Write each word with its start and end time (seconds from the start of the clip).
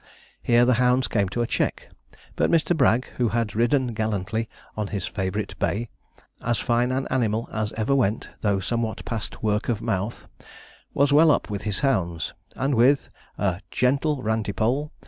Here 0.41 0.65
the 0.65 0.73
hounds 0.81 1.07
came 1.07 1.29
to 1.29 1.43
a 1.43 1.45
check, 1.45 1.89
but 2.35 2.49
Mr. 2.49 2.75
Bragg, 2.75 3.05
who 3.17 3.27
had 3.27 3.53
ridden 3.53 3.93
gallantly 3.93 4.49
on 4.75 4.87
his 4.87 5.05
favourite 5.05 5.53
bay, 5.59 5.89
as 6.43 6.57
fine 6.57 6.91
an 6.91 7.07
animal 7.11 7.47
as 7.53 7.71
ever 7.73 7.93
went, 7.93 8.27
though 8.39 8.59
somewhat 8.59 9.05
past 9.05 9.43
work 9.43 9.69
of 9.69 9.79
mouth, 9.79 10.25
was 10.95 11.13
well 11.13 11.29
up 11.29 11.51
with 11.51 11.61
his 11.69 11.81
hounds, 11.81 12.33
and 12.55 12.73
with 12.73 13.11
a 13.37 13.61
'gentle 13.69 14.23
rantipole!' 14.23 14.91